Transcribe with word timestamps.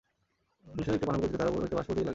নিকটে 0.75 0.89
একটা 0.97 1.05
পানাপুকুর 1.09 1.29
ছিল, 1.31 1.37
তাহার 1.39 1.49
উপর 1.53 1.59
হইতে 1.63 1.75
বাষ্প 1.77 1.89
উঠিতে 1.91 1.99
লাগিল। 2.07 2.09